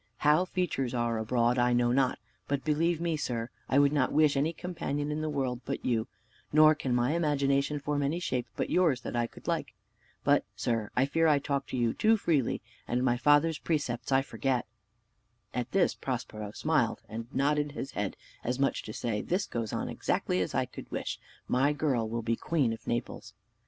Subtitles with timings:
[0.17, 2.17] How features are abroad, I know not;
[2.47, 6.07] but, believe me, sir, I would not wish any companion in the world but you,
[6.51, 9.75] nor can my imagination form any shape but yours that I could like.
[10.23, 14.23] But, sir, I fear I talk to you too freely, and my father's precepts I
[14.23, 14.65] forget."
[15.53, 19.71] At this Prospero smiled, and nodded his head, as much as to say, "This goes
[19.71, 23.35] on exactly as I could wish; my girl will be queen of Naples."